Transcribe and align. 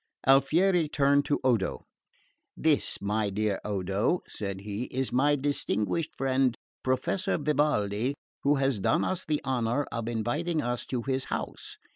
Alfieri 0.25 0.89
turned 0.89 1.25
to 1.25 1.39
Odo. 1.43 1.83
"This, 2.57 2.99
my 3.03 3.29
dear 3.29 3.59
Odo," 3.63 4.21
said 4.27 4.61
he, 4.61 4.85
"is 4.85 5.11
my 5.13 5.35
distinguished 5.35 6.15
friend, 6.17 6.55
Professor 6.83 7.37
Vivaldi, 7.37 8.15
who 8.41 8.55
has 8.55 8.79
done 8.79 9.03
us 9.05 9.25
the 9.27 9.45
honour 9.45 9.83
of 9.91 10.07
inviting 10.07 10.59
us 10.59 10.87
to 10.87 11.03
his 11.03 11.25
house." 11.25 11.77